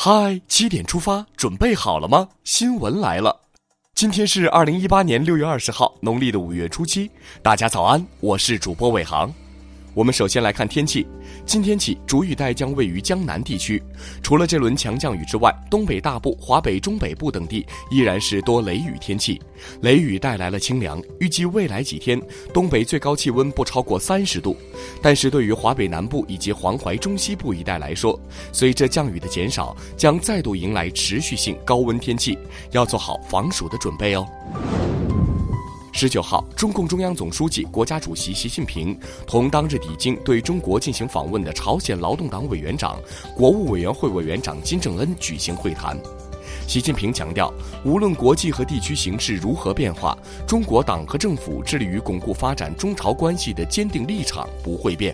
[0.00, 2.28] 嗨，七点出发，准备好了吗？
[2.44, 3.40] 新闻来了，
[3.96, 7.10] 今天是二零一八年六月二十号，农历的五月初七，
[7.42, 9.34] 大家早安，我是主播伟航。
[9.98, 11.04] 我们首先来看天气，
[11.44, 13.82] 今天起主雨带将位于江南地区，
[14.22, 19.42] 除了这轮强降雨之外，东北大部、华北中北部等地依然是多雷雨天气。
[19.80, 22.22] 雷雨带来了清凉，预计未来几天
[22.54, 24.56] 东北最高气温不超过三十度。
[25.02, 28.16] 但是对于华北南部以及黄淮中西部一带来说，
[28.52, 32.38] 随着降雨的减少，将再度迎来持续性高温天气，
[32.70, 34.24] 要做好防暑的准备哦。
[36.00, 42.96] 十九号，中共中央总书记、国家主席习近平同当日抵京对中国进行访问的朝鲜劳动党委员长、
[43.34, 45.98] 国务委员会委员长金正恩举行会谈。
[46.68, 47.52] 习近平强调，
[47.84, 50.16] 无论国际和地区形势如何变化，
[50.46, 55.12] 中国党和政府致力于巩固发展中朝关系的坚定立场不会变，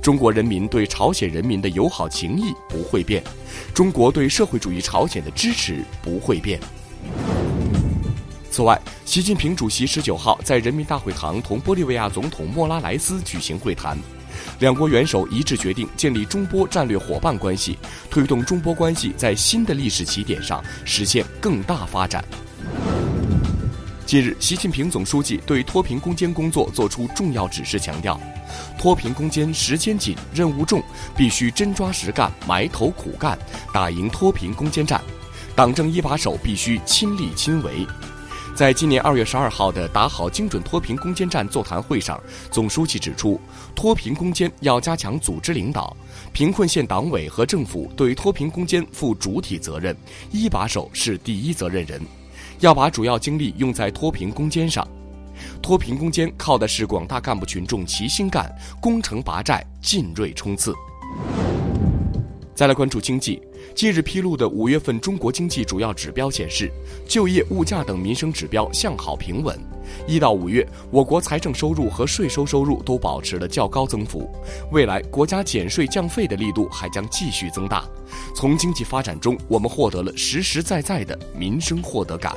[0.00, 3.20] 中国人民对朝鲜人民的友好情谊不会变，
[3.74, 6.60] 中国对社会主义朝鲜的支持不会变。
[8.50, 13.96] 此外，习近平主席十九号在人民大会堂同玻利维亚总统莫拉莱斯举行会谈，
[14.58, 17.78] 两国元首一致决定建立中波战略伙伴关系，
[18.10, 22.24] 推动中波关系在新的历史起点上实现更大发展。
[24.04, 28.20] 近日，习近平总书记对脱贫攻坚工作作出重要指示，强调，
[28.76, 30.82] 脱贫攻坚时间紧、任务重，
[31.16, 33.38] 必须真抓实干、埋头苦干，
[33.72, 35.00] 打赢脱贫攻坚战。
[35.54, 37.86] 党政一把手必须亲力亲为。
[38.60, 43.40] 在今年二月十二号的打好精准脱贫攻坚战座谈会上，总书记指出，
[43.74, 45.96] 脱贫攻坚要加强组织领导，
[46.30, 49.96] 贫困县党委和政府对脱贫攻坚负主体责任，
[50.30, 52.02] 一把手是第一责任人，
[52.58, 54.86] 要把主要精力用在脱贫攻坚上。
[55.62, 60.74] 脱贫攻坚靠的是广大干部群众齐心干，攻城拔寨，进锐冲刺。
[62.60, 63.40] 再来关注经济。
[63.74, 66.70] 近日披露的五月份中国经济主要指标显示，
[67.08, 69.58] 就业、物价等民生指标向好平稳。
[70.06, 74.30] 一到五月，我国财政收入和税收收入都保持了较高增幅。
[74.72, 77.82] 未来国家减税降费的力度还将继续增大。
[78.36, 82.36] 从经济发展中，我们获得了实实在在的民生获得感。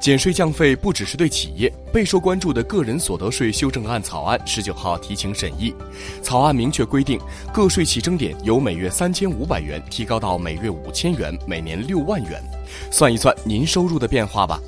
[0.00, 5.74] 减税降费不只是对企业，备受关注的个人所得税修正案草案十九号提请审议。
[6.22, 7.20] 草案明确规定，
[7.52, 12.42] 个税起征点由每月三千五百元提高到每月五千元，每年六万元。
[12.90, 14.58] 算一算您收入的变化吧。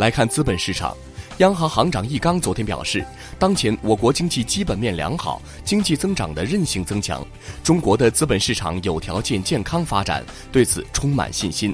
[0.00, 0.96] 来看资本市场，
[1.38, 3.06] 央行行长易纲昨天表示，
[3.38, 7.24] 当前我国经济基本面良好，经济增长的韧性增强，
[7.62, 11.72] 中国的资本市场有条件健康发展，对此充满信心。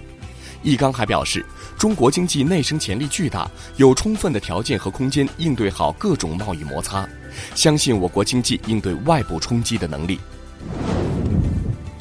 [0.62, 1.44] 易纲还表示，
[1.76, 7.08] 中国经济内生潜力巨大，有充分的条件和空间应对好各种贸易摩擦，
[7.54, 10.20] 相信我国经济应对外部冲击的能力。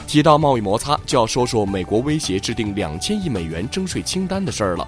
[0.07, 4.87] 提到贸易摩擦，就要说说美国威胁制定两千亿美元征税清单的事儿了。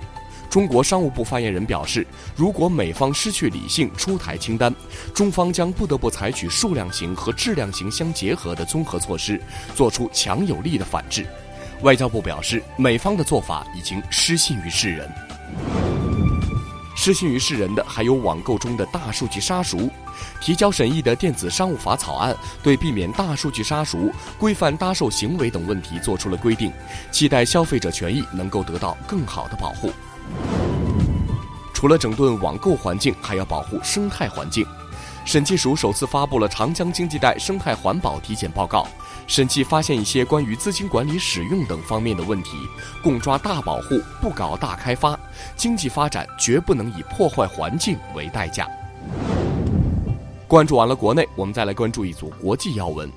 [0.50, 4.72] 中国商务部发言人表示，如果美方失去理性出台清单，
[5.12, 9.42] 中方将不得不采取数量型和质量型相结合的综合措施，
[9.74, 11.26] 做出强有力的反制。
[11.84, 15.10] 外交部表示，美方的做法已经失信于世人。
[16.96, 19.90] 失信于世人的还有网购中的大数据杀熟。
[20.40, 26.72] 提交审议的电子商务法草案对避免大数据杀熟、规范搭售行为等问题作出了规定，
[27.12, 29.92] 期待消费者权益能够得到更好的保护。
[31.74, 34.66] 除了整顿网购环境，还要保护生态环境。
[35.26, 38.86] 审计署首次发布了长江经济带生态环保体检报告。
[39.26, 42.58] 审计发现一些关于资金管理、使用等方面的问题，
[43.02, 45.18] 共抓大保护，不搞大开发。
[45.56, 48.68] 经济发展绝不能以破坏环境为代价。
[50.46, 53.10] 关注完了国内，我们再来关注一组国际要闻。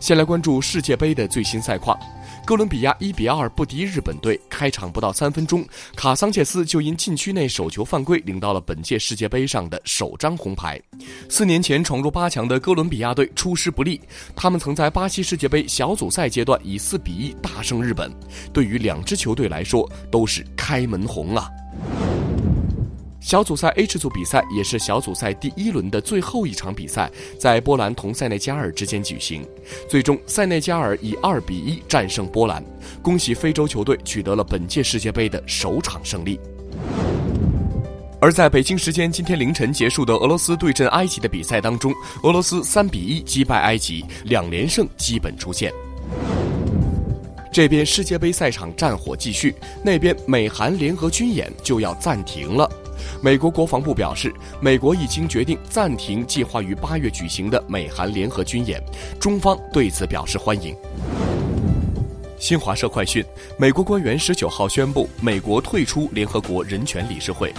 [0.00, 1.98] 先来关注世界杯的最新赛况。
[2.44, 5.66] 哥伦比亚一比二不敌日本队，开场不到三分钟，
[5.96, 10.80] 卡桑切斯就因禁区内手球犯规，领到了本届世界杯上的首张红牌。
[11.28, 14.00] 四年前闯入八强的哥伦比亚队出师不利，
[14.36, 18.14] 他们曾在巴西世界杯小组赛阶段以四比一大胜日本，
[18.52, 21.48] 对于两支球队来说都是开门红啊。
[23.26, 29.44] 小组赛 H 组比赛也是小组赛第一轮的最后一场比赛，在波兰同塞内加尔之间举行。
[29.88, 32.64] 最终，塞内加尔以二比一战胜波兰，
[33.02, 36.38] 恭喜非洲球队取得了本届世界杯的首场胜利。
[38.20, 45.72] 而在北京时间今天凌晨结束的俄罗斯对阵埃及的比赛当中，俄罗斯三比一击败埃及，两连胜基本出现。
[47.52, 49.52] 这边世界杯赛场战火继续，
[49.82, 52.70] 那边美韩联合军演就要暂停了。
[53.22, 58.82] 美国国防部表示，美国已经决定暂停计划于八月举行的美韩联合军演，
[59.20, 60.74] 中方对此表示欢迎。
[62.38, 63.24] 新华社快讯：
[63.58, 67.52] 美国官员十九号宣布，美国退出联合国人权理事会。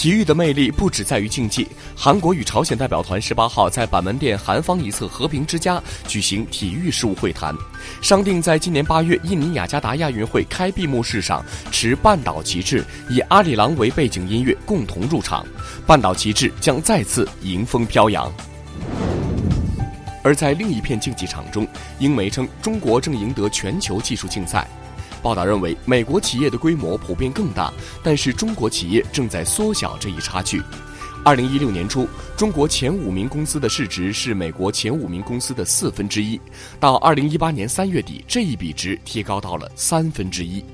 [0.00, 1.68] 体育的魅力不只在于竞技。
[1.94, 7.54] 韩国与朝鲜代表团十八号在板门店韩方一侧和平之家举行体育事务会谈，
[8.00, 15.46] 商定在今年八月印尼雅加达亚运会开闭幕式上持半岛旗帜，以阿里郎为背景音乐共同入场，
[15.86, 18.32] 半岛旗帜将再次迎风飘扬。
[20.22, 21.68] 而在另一片竞技场中，
[21.98, 24.66] 英媒称中国正赢得全球技术竞赛。
[25.20, 27.72] 报道认为，美国企业的规模普遍更大，
[28.02, 30.62] 但是中国企业正在缩小这一差距。
[31.22, 36.40] 二零一六年初，中国前五名公司的市值是美国前五名公司的四分之一，
[36.80, 40.64] 到二零一八年三月底，这一比值提高到了三分之一。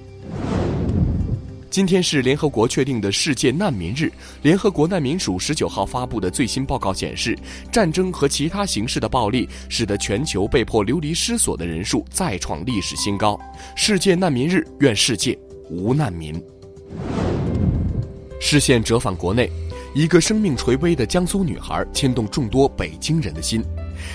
[1.76, 4.11] 今天是联合国确定的世界难民日。
[4.40, 7.38] 联合国难民署十九号发布的最新报告显示，
[7.70, 13.38] 战争和其他形式的暴力使得全球被迫流离失所的人数再创历史新高。
[13.76, 15.38] 世界难民日，愿世界
[15.69, 16.43] 无难民。
[18.40, 19.46] 视线折返国内，
[19.94, 23.62] 一个生命垂危的江苏女孩牵动众多北京人的心。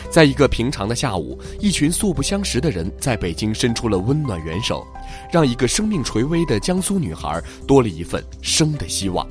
[0.09, 4.85] 在一个平常的下午，一群素不相识的人在北京伸出了温暖援手，
[5.31, 9.27] 让一个生命垂危的江苏女孩多了一份生的希望。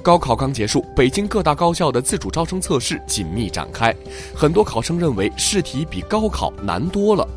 [0.00, 3.94] 高考刚结束，北京各大高校的自主招生测试紧密展开，
[4.34, 7.28] 很多考生认为试题比高考难多了。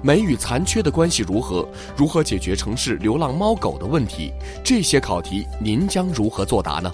[0.00, 1.66] 美与残缺的关系如何？
[1.96, 4.32] 如何解决城市流浪猫狗的问题？
[4.62, 6.92] 这些考题您将如何作答呢？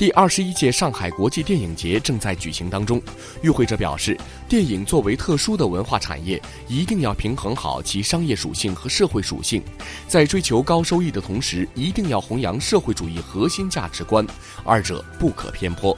[0.00, 2.98] 第二十一届上海国际电影节正在举行当中，
[3.42, 4.18] 与会者表示，
[4.48, 9.62] 电影作为特殊的文化产业，一定要平衡好其商业属性和社会属性，
[10.08, 14.26] 在追求高收益的同时，一定要弘扬社会主义核心价值观，
[14.64, 15.94] 二者不可偏颇。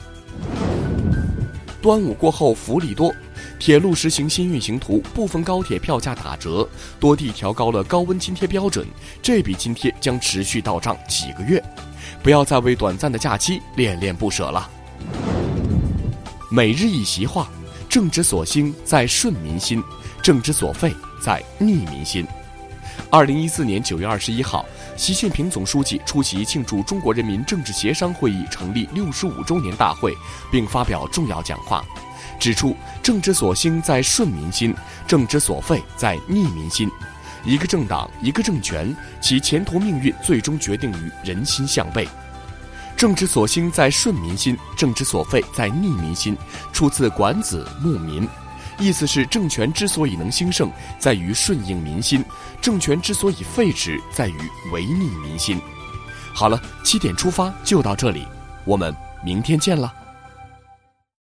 [1.81, 3.09] 端午过后福利多，
[3.57, 6.67] 铁路实行新运行图，部分高铁票价打折，
[6.99, 8.85] 多地调高了高温津贴标准，
[9.21, 11.63] 这笔津贴将持续到账几个月。
[12.23, 14.69] 不要再为短暂的假期恋恋不舍了。
[16.49, 17.49] 每日一席话：
[17.89, 19.83] 政之所兴在顺民心，
[20.21, 22.25] 政之所废在逆民心。
[23.09, 24.65] 二零一四年九月二十一号，
[24.95, 30.15] 习近平总书记出席庆祝中国人民政治协商会议成立六十五周年大会，
[30.49, 31.83] 并发表重要讲话，
[32.39, 34.73] 指出政之所兴在顺民心，
[35.05, 36.89] 政之所废在逆民心。
[37.45, 42.07] 一个政党，一个政权，其前途命运最终决定于人心向背。
[42.95, 46.37] 政之所兴在顺民心，政之所废在逆民心。
[46.71, 48.23] 出自《管子·牧民》，
[48.79, 52.21] 意思是政权之所以能兴盛，在于顺应民心；
[52.61, 54.37] 政权之所以废止，在于
[54.71, 55.59] 违逆民心。
[56.33, 58.25] 好了，七点出发就到这里，
[58.63, 59.93] 我们明天见了。